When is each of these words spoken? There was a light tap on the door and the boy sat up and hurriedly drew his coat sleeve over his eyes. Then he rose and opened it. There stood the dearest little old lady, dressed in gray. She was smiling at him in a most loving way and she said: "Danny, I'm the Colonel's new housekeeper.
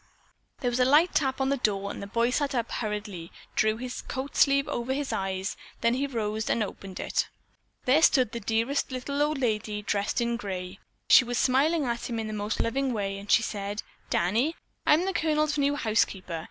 There 0.61 0.71
was 0.71 0.79
a 0.79 0.83
light 0.83 1.13
tap 1.13 1.39
on 1.39 1.49
the 1.49 1.57
door 1.57 1.91
and 1.91 2.01
the 2.01 2.07
boy 2.07 2.31
sat 2.31 2.55
up 2.55 2.65
and 2.69 2.75
hurriedly 2.77 3.31
drew 3.55 3.77
his 3.77 4.01
coat 4.01 4.35
sleeve 4.35 4.67
over 4.67 4.93
his 4.93 5.13
eyes. 5.13 5.55
Then 5.81 5.93
he 5.93 6.07
rose 6.07 6.49
and 6.49 6.63
opened 6.63 6.99
it. 6.99 7.29
There 7.85 8.01
stood 8.01 8.31
the 8.31 8.39
dearest 8.39 8.91
little 8.91 9.21
old 9.21 9.37
lady, 9.37 9.83
dressed 9.83 10.19
in 10.19 10.37
gray. 10.37 10.79
She 11.07 11.23
was 11.23 11.37
smiling 11.37 11.85
at 11.85 12.09
him 12.09 12.17
in 12.17 12.31
a 12.31 12.33
most 12.33 12.59
loving 12.59 12.93
way 12.93 13.19
and 13.19 13.29
she 13.29 13.43
said: 13.43 13.83
"Danny, 14.09 14.55
I'm 14.87 15.05
the 15.05 15.13
Colonel's 15.13 15.59
new 15.59 15.75
housekeeper. 15.75 16.39